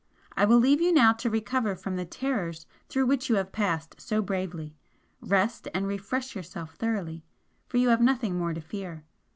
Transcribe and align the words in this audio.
"I 0.35 0.45
will 0.45 0.57
leave 0.57 0.81
you 0.81 0.91
now 0.91 1.13
to 1.13 1.29
recover 1.29 1.75
from 1.75 1.95
the 1.95 2.07
terrors 2.07 2.65
through 2.89 3.05
which 3.05 3.29
you 3.29 3.35
have 3.35 3.51
passed 3.51 4.01
so 4.01 4.19
bravely; 4.19 4.73
rest 5.21 5.67
and 5.75 5.85
refresh 5.85 6.35
yourself 6.35 6.73
thoroughly, 6.73 7.23
for 7.67 7.77
you 7.77 7.89
have 7.89 8.01
nothing 8.01 8.35
more 8.35 8.55
to 8.55 8.61
fear. 8.61 9.03